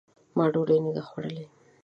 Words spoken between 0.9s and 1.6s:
ده خوړلې!